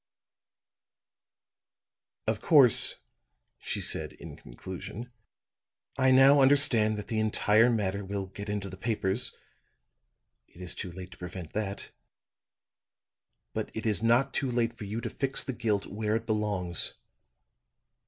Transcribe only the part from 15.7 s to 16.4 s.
where it